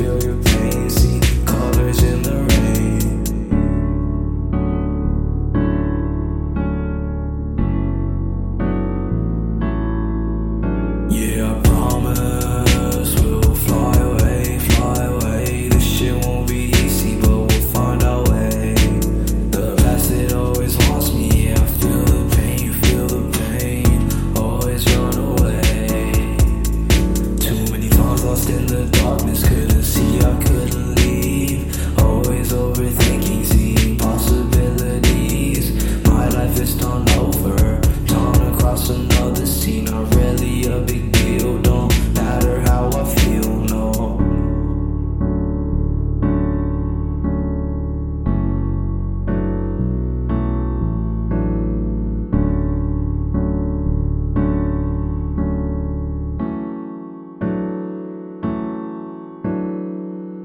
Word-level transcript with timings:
feel 0.00 0.22
your 0.22 0.42
pain. 0.44 0.89
the 28.66 28.84
darkness 28.98 29.48
couldn't 29.48 29.82
see 29.82 30.18
I 30.20 30.42
could 30.42 30.49